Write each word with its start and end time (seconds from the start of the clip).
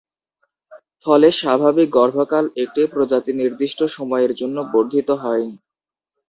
ফলে, 1.05 1.27
স্বাভাবিক 1.39 1.87
গর্ভকাল 1.97 2.45
একটি 2.63 2.81
প্রজাতি-নির্দিষ্ট 2.93 3.79
সময়ের 3.95 4.31
জন্য 4.39 4.57
বর্ধিত 4.73 5.09
হয়। 5.23 5.45